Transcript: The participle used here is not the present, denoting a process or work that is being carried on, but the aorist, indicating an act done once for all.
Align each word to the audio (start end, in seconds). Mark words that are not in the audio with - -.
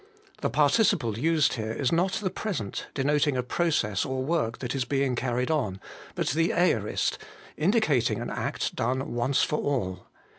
The 0.41 0.49
participle 0.49 1.15
used 1.19 1.53
here 1.53 1.73
is 1.73 1.91
not 1.91 2.13
the 2.13 2.31
present, 2.31 2.87
denoting 2.95 3.37
a 3.37 3.43
process 3.43 4.03
or 4.03 4.23
work 4.23 4.57
that 4.57 4.73
is 4.73 4.83
being 4.83 5.13
carried 5.15 5.51
on, 5.51 5.79
but 6.15 6.29
the 6.29 6.53
aorist, 6.53 7.19
indicating 7.55 8.19
an 8.19 8.31
act 8.31 8.73
done 8.75 9.13
once 9.13 9.43
for 9.43 9.59
all. 9.59 10.07